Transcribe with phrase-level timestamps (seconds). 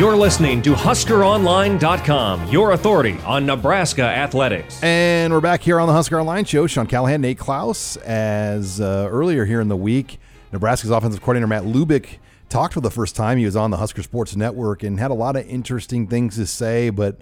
[0.00, 4.82] You're listening to HuskerOnline.com, your authority on Nebraska athletics.
[4.82, 6.66] And we're back here on the Husker Online Show.
[6.66, 7.98] Sean Callahan, Nate Clouse.
[7.98, 10.18] As uh, earlier here in the week,
[10.52, 12.16] Nebraska's offensive coordinator Matt Lubick
[12.48, 13.36] talked for the first time.
[13.36, 16.46] He was on the Husker Sports Network and had a lot of interesting things to
[16.46, 17.20] say, but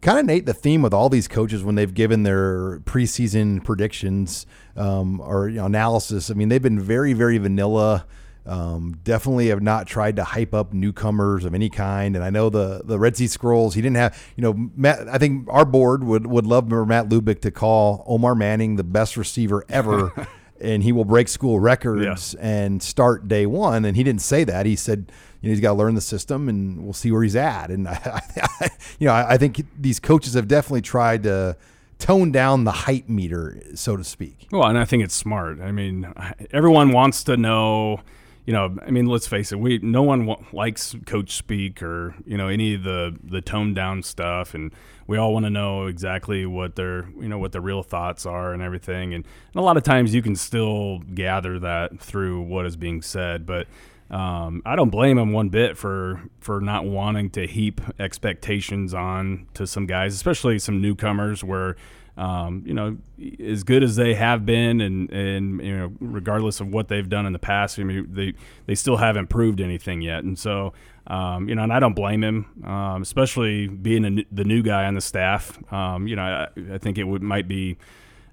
[0.00, 4.44] kind of Nate, the theme with all these coaches when they've given their preseason predictions
[4.74, 8.06] um, or you know, analysis, I mean, they've been very, very vanilla.
[8.48, 12.16] Um, definitely have not tried to hype up newcomers of any kind.
[12.16, 15.18] And I know the the Red Sea Scrolls, he didn't have, you know, Matt, I
[15.18, 19.18] think our board would, would love for Matt Lubick to call Omar Manning the best
[19.18, 20.28] receiver ever.
[20.60, 22.40] and he will break school records yeah.
[22.40, 23.84] and start day one.
[23.84, 24.64] And he didn't say that.
[24.64, 25.12] He said,
[25.42, 27.70] you know, he's got to learn the system and we'll see where he's at.
[27.70, 28.22] And, I,
[28.60, 28.68] I,
[28.98, 31.56] you know, I, I think these coaches have definitely tried to
[31.98, 34.48] tone down the hype meter, so to speak.
[34.50, 35.60] Well, and I think it's smart.
[35.60, 36.12] I mean,
[36.50, 38.00] everyone wants to know–
[38.48, 42.14] you know, I mean, let's face it, we no one w- likes coach speak or
[42.24, 44.72] you know any of the the toned down stuff, and
[45.06, 48.54] we all want to know exactly what their you know what the real thoughts are
[48.54, 49.12] and everything.
[49.12, 53.02] And, and a lot of times you can still gather that through what is being
[53.02, 53.68] said, but.
[54.10, 59.48] Um, I don't blame him one bit for for not wanting to heap expectations on
[59.52, 61.76] to some guys, especially some newcomers, where
[62.18, 62.96] um, you know,
[63.40, 67.26] as good as they have been, and and you know, regardless of what they've done
[67.26, 68.34] in the past, I mean, they
[68.66, 70.72] they still haven't proved anything yet, and so.
[71.10, 74.84] Um, you know, and I don't blame him, um, especially being a, the new guy
[74.84, 75.58] on the staff.
[75.72, 77.78] Um, you know, I, I, think it would might be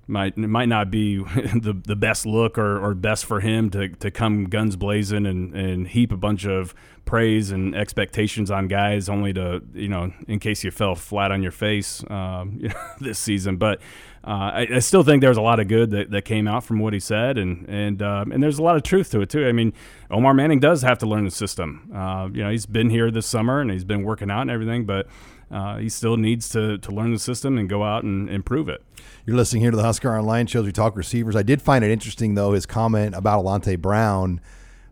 [0.08, 3.90] might it might not be the the best look or, or best for him to,
[3.90, 6.74] to come guns blazing and, and heap a bunch of
[7.06, 11.42] praise and expectations on guys only to you know in case you fell flat on
[11.42, 12.60] your face um,
[13.00, 13.58] this season.
[13.58, 13.80] But
[14.24, 16.80] uh, I, I, still think there's a lot of good that, that came out from
[16.80, 19.48] what he said and and um, and there's a lot of truth to it too.
[19.48, 19.74] I mean
[20.10, 21.92] Omar Manning does have to learn the system.
[21.94, 24.86] Uh, you know he's been here this summer and he's been working out and everything
[24.86, 25.08] but
[25.52, 28.84] uh, he still needs to, to learn the system and go out and improve it.
[29.26, 30.66] You're listening here to the Husker Online shows.
[30.66, 31.36] We talk receivers.
[31.36, 34.42] I did find it interesting, though, his comment about Alante Brown.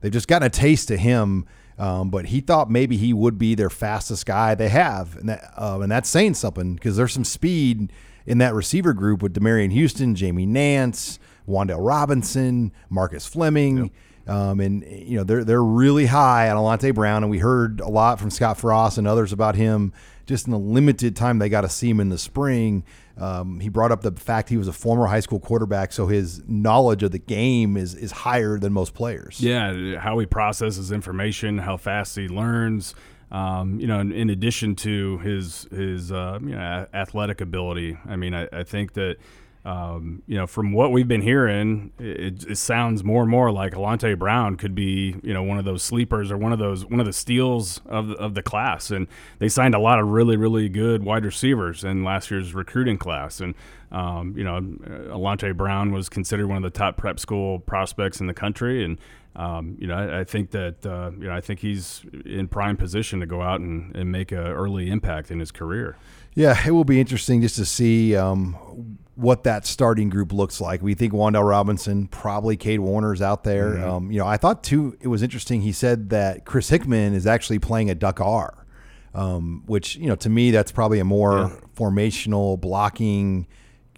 [0.01, 1.45] They've just gotten a taste of him,
[1.77, 4.55] um, but he thought maybe he would be their fastest guy.
[4.55, 7.91] They have, and, that, uh, and that's saying something because there's some speed
[8.25, 13.77] in that receiver group with Demariyon Houston, Jamie Nance, Wan'Dale Robinson, Marcus Fleming.
[13.77, 13.91] Yep.
[14.27, 17.89] Um, and you know they're they're really high on Alante Brown, and we heard a
[17.89, 19.91] lot from Scott Frost and others about him
[20.25, 22.83] just in the limited time they got to see him in the spring.
[23.17, 26.41] Um, he brought up the fact he was a former high school quarterback, so his
[26.47, 29.39] knowledge of the game is is higher than most players.
[29.39, 32.95] Yeah, how he processes information, how fast he learns.
[33.31, 38.15] Um, you know, in, in, addition to his his uh, you know athletic ability, I
[38.15, 39.17] mean, I, I think that
[39.65, 43.73] um, you know, from what we've been hearing, it, it, sounds more and more like
[43.73, 46.99] Alante Brown could be, you know, one of those sleepers or one of those one
[46.99, 48.91] of the steals of of the class.
[48.91, 49.07] And
[49.39, 53.39] they signed a lot of really really good wide receivers in last year's recruiting class.
[53.39, 53.55] And
[53.89, 58.27] um, you know, Alante Brown was considered one of the top prep school prospects in
[58.27, 58.83] the country.
[58.83, 58.99] And
[59.37, 62.75] um, you know, I, I think that uh, you know I think he's in prime
[62.75, 65.95] position to go out and, and make an early impact in his career.
[66.35, 70.81] Yeah, it will be interesting just to see um, what that starting group looks like.
[70.81, 73.73] We think Wan'Dale Robinson, probably Cade Warner's out there.
[73.73, 73.89] Mm-hmm.
[73.89, 75.61] Um, you know, I thought too it was interesting.
[75.61, 78.65] He said that Chris Hickman is actually playing a duck R,
[79.13, 81.59] um, which you know to me that's probably a more yeah.
[81.75, 83.47] formational blocking,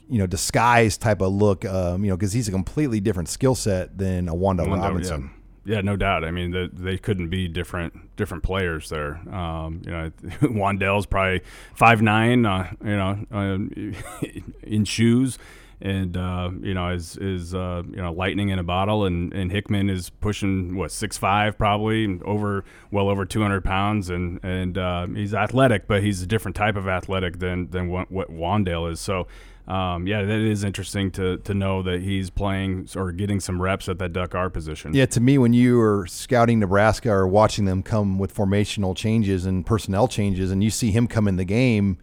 [0.10, 1.64] you know, disguise type of look.
[1.64, 5.22] Um, you know, because he's a completely different skill set than a Wan'Dale, Wan'Dale Robinson.
[5.22, 5.35] Yeah.
[5.66, 6.24] Yeah, no doubt.
[6.24, 9.16] I mean, the, they couldn't be different different players there.
[9.34, 10.12] Um, you know,
[10.42, 11.42] Wan'Dale's probably
[11.74, 12.46] five nine.
[12.46, 14.30] Uh, you know, uh,
[14.64, 15.40] in shoes,
[15.82, 19.52] and uh, you know is is uh, you know lightning in a bottle, and, and
[19.52, 24.78] Hickman is pushing what six five probably over well over two hundred pounds, and and
[24.78, 28.92] uh, he's athletic, but he's a different type of athletic than than what, what Wan'Dale
[28.92, 29.00] is.
[29.00, 29.28] So
[29.68, 33.90] um, yeah, that is interesting to to know that he's playing or getting some reps
[33.90, 34.94] at that duck R position.
[34.94, 39.46] Yeah, to me, when you are scouting Nebraska or watching them come with formational changes
[39.46, 41.98] and personnel changes, and you see him come in the game,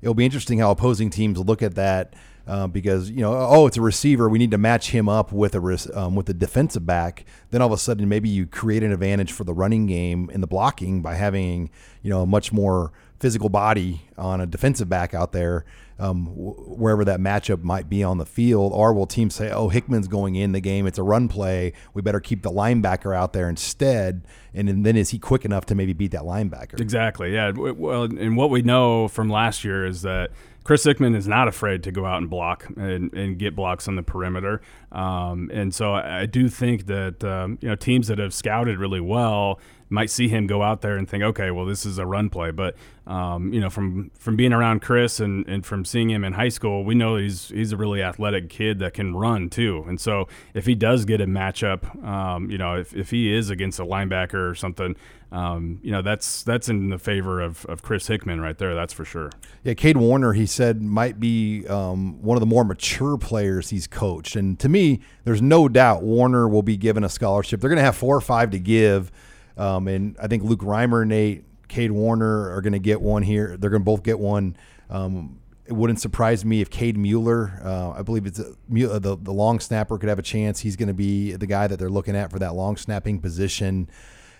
[0.00, 2.14] it'll be interesting how opposing teams look at that.
[2.44, 4.28] Uh, because you know, oh, it's a receiver.
[4.28, 7.24] We need to match him up with a um, with a defensive back.
[7.50, 10.40] Then all of a sudden, maybe you create an advantage for the running game in
[10.40, 11.70] the blocking by having
[12.02, 12.90] you know a much more
[13.22, 15.64] physical body on a defensive back out there
[16.02, 20.08] um, wherever that matchup might be on the field, or will teams say, "Oh, Hickman's
[20.08, 21.74] going in the game; it's a run play.
[21.94, 25.76] We better keep the linebacker out there instead." And then is he quick enough to
[25.76, 26.80] maybe beat that linebacker?
[26.80, 27.32] Exactly.
[27.32, 27.52] Yeah.
[27.52, 30.30] Well, and what we know from last year is that
[30.64, 33.96] Chris Hickman is not afraid to go out and block and, and get blocks on
[33.96, 34.60] the perimeter.
[34.90, 38.78] Um, and so I, I, do think that um, you know teams that have scouted
[38.78, 39.58] really well
[39.92, 42.50] might see him go out there and think, okay, well, this is a run play.
[42.50, 42.74] But
[43.06, 46.48] um, you know, from from being around Chris and, and from seeing him in high
[46.48, 49.84] school, we know he's he's a really athletic kid that can run too.
[49.86, 53.50] And so if he does get a matchup, um, you know, if, if he is
[53.50, 54.96] against a linebacker or something,
[55.30, 58.74] um, you know, that's that's in the favor of, of Chris Hickman right there.
[58.74, 59.30] That's for sure.
[59.64, 63.86] Yeah, Cade Warner, he said, might be um, one of the more mature players he's
[63.86, 64.36] coached.
[64.36, 67.60] And to me, there's no doubt Warner will be given a scholarship.
[67.60, 69.12] They're going to have four or five to give.
[69.56, 73.56] Um, and I think Luke Reimer, Nate, Cade Warner are going to get one here.
[73.56, 74.56] They're going to both get one.
[74.90, 79.32] Um, it wouldn't surprise me if Cade Mueller, uh, I believe it's a, the the
[79.32, 80.60] long snapper, could have a chance.
[80.60, 83.88] He's going to be the guy that they're looking at for that long snapping position.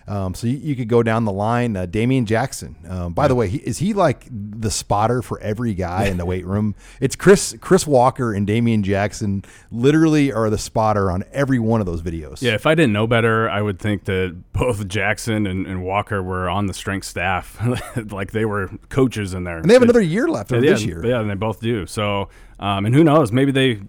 [0.07, 1.77] Um, so you, you, could go down the line.
[1.77, 2.75] Uh, Damian Jackson.
[2.87, 6.25] Um, by the way, he, is he like the spotter for every guy in the
[6.33, 6.75] weight room?
[6.99, 9.45] It's Chris Chris Walker and Damian Jackson.
[9.71, 12.41] Literally are the spotter on every one of those videos.
[12.41, 16.21] Yeah, if I didn't know better, I would think that both Jackson and, and Walker
[16.21, 17.57] were on the strength staff,
[18.11, 19.57] like they were coaches in there.
[19.57, 21.05] And they have another year left yeah, this year.
[21.05, 21.85] Yeah, and they both do.
[21.85, 22.29] So
[22.59, 23.31] um, and who knows?
[23.31, 23.81] Maybe they.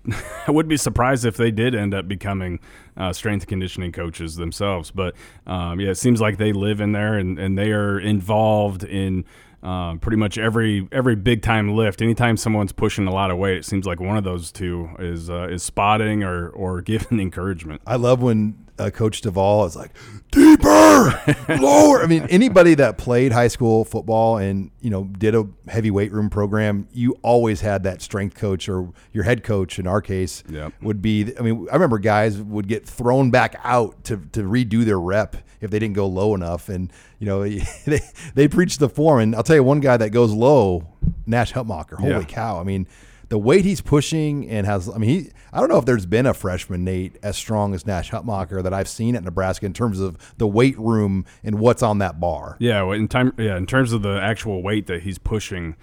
[0.46, 2.61] I would be surprised if they did end up becoming
[2.96, 4.90] uh, strength conditioning coaches themselves.
[4.90, 5.14] But
[5.46, 9.25] um, yeah, it seems like they live in there and, and they are involved in.
[9.62, 12.02] Uh, pretty much every every big time lift.
[12.02, 15.31] Anytime someone's pushing a lot of weight, it seems like one of those two is
[15.31, 17.81] uh, is spotting or or giving encouragement.
[17.87, 19.91] I love when uh, Coach Duval is like
[20.31, 21.23] deeper,
[21.61, 22.03] lower.
[22.03, 26.12] I mean, anybody that played high school football and you know did a heavy weight
[26.12, 29.79] room program, you always had that strength coach or your head coach.
[29.79, 30.73] In our case, yep.
[30.82, 31.32] would be.
[31.38, 35.37] I mean, I remember guys would get thrown back out to to redo their rep
[35.61, 37.44] if they didn't go low enough, and you know
[37.85, 38.00] they
[38.35, 39.21] they preach the form.
[39.21, 40.88] And I'll tell you one guy that goes low,
[41.26, 41.99] Nash Hutmacher.
[41.99, 42.25] Holy yeah.
[42.25, 42.61] cow!
[42.61, 42.88] I mean
[43.29, 46.26] the weight he's pushing and has, I mean, he, I don't know if there's been
[46.26, 50.00] a freshman, Nate, as strong as Nash Hutmacher that I've seen at Nebraska in terms
[50.00, 52.56] of the weight room and what's on that bar.
[52.59, 52.93] Yeah.
[52.93, 53.56] In time, yeah.
[53.56, 55.76] In terms of the actual weight that he's pushing,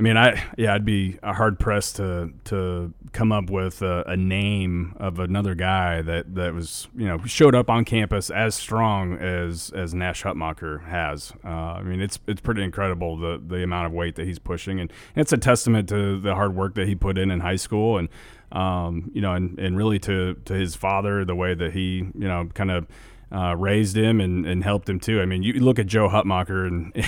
[0.00, 4.16] I mean, I yeah, I'd be hard pressed to to come up with a, a,
[4.16, 9.18] name of another guy that, that was you know showed up on campus as strong
[9.18, 11.34] as as Nash Hutmacher has.
[11.44, 14.80] Uh, I mean, it's it's pretty incredible the the amount of weight that he's pushing,
[14.80, 17.98] and it's a testament to the hard work that he put in in high school,
[17.98, 18.08] and
[18.52, 22.26] um, you know, and, and really to to his father, the way that he you
[22.26, 22.86] know kind of
[23.32, 25.20] uh, raised him and, and helped him too.
[25.20, 26.94] I mean, you look at Joe Hutmacher, and,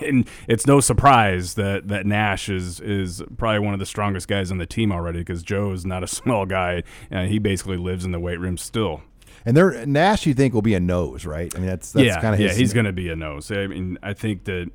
[0.00, 4.50] and it's no surprise that, that Nash is is probably one of the strongest guys
[4.50, 8.04] on the team already because Joe is not a small guy, and he basically lives
[8.04, 9.02] in the weight room still.
[9.46, 11.54] And there, Nash, you think will be a nose, right?
[11.54, 12.58] I mean, that's that's yeah, kind of his yeah.
[12.58, 13.50] He's going to be a nose.
[13.50, 14.70] I mean, I think that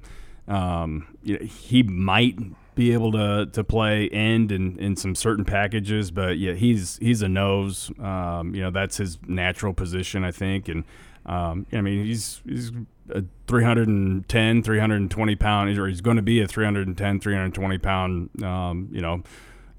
[0.47, 2.37] um, you know, he might
[2.75, 7.21] be able to to play end in, in some certain packages, but yeah, he's he's
[7.21, 7.91] a nose.
[7.99, 10.83] Um, you know, that's his natural position, I think, and
[11.29, 12.71] um, I mean, he's he's
[13.13, 19.01] a 310, 320 pound, or he's going to be a 310, 320 pound, um, you
[19.01, 19.21] know,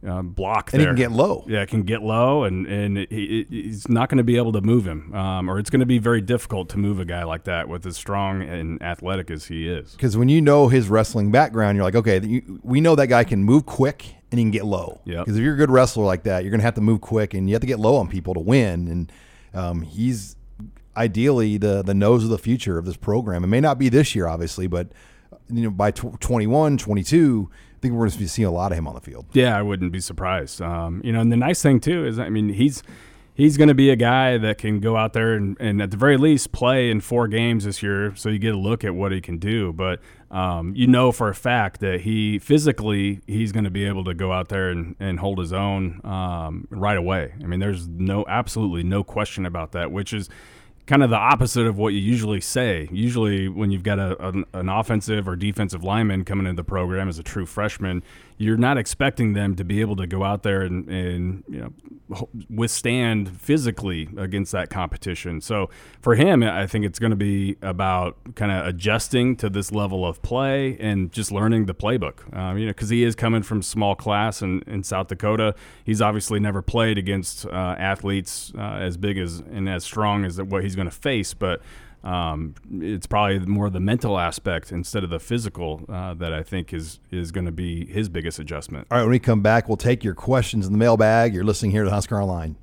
[0.07, 0.91] uh, block and there.
[0.91, 1.45] he can get low.
[1.49, 4.87] Yeah, can get low, and and he, he's not going to be able to move
[4.87, 7.69] him, um, or it's going to be very difficult to move a guy like that
[7.69, 9.93] with as strong and athletic as he is.
[9.93, 13.25] Because when you know his wrestling background, you're like, okay, you, we know that guy
[13.25, 15.01] can move quick and he can get low.
[15.05, 15.19] Yeah.
[15.19, 17.35] Because if you're a good wrestler like that, you're going to have to move quick
[17.35, 18.87] and you have to get low on people to win.
[18.87, 19.13] And
[19.53, 20.37] um, he's
[20.97, 23.45] ideally the the nose of the future of this program.
[23.45, 24.89] It may not be this year, obviously, but
[25.49, 28.73] you know by tw- 21, 22 I think we're going to be seeing a lot
[28.73, 29.25] of him on the field.
[29.33, 30.61] Yeah, I wouldn't be surprised.
[30.61, 32.83] Um, you know, and the nice thing too is, I mean, he's
[33.33, 35.97] he's going to be a guy that can go out there and, and, at the
[35.97, 39.13] very least play in four games this year, so you get a look at what
[39.13, 39.73] he can do.
[39.73, 40.01] But
[40.31, 44.13] um, you know for a fact that he physically he's going to be able to
[44.13, 47.33] go out there and, and hold his own um, right away.
[47.43, 50.29] I mean, there's no absolutely no question about that, which is
[50.91, 52.89] kind of the opposite of what you usually say.
[52.91, 57.09] Usually, when you've got a, an, an, offensive or defensive lineman coming into the program
[57.09, 58.03] as a true freshman,
[58.39, 62.29] you're not expecting them to be able to go out there and, and you know
[62.49, 65.41] withstand physically against that competition.
[65.41, 65.71] So
[66.01, 70.05] for him, I think it's going to be about kind of adjusting to this level
[70.05, 72.35] of play and just learning the playbook.
[72.37, 75.55] Um, you know, because he is coming from small class in, in South Dakota.
[75.85, 80.41] He's obviously never played against uh, athletes uh, as big as and as strong as
[80.43, 81.61] what he's going to face, but
[82.03, 86.73] um, it's probably more the mental aspect instead of the physical uh, that I think
[86.73, 88.87] is is going to be his biggest adjustment.
[88.91, 91.35] All right, when we come back, we'll take your questions in the mailbag.
[91.35, 92.57] You're listening here to Husker Online.